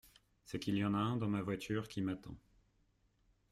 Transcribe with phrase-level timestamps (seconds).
[0.45, 2.35] C'est qu'il y en a un dans ma voiture qui m'attend.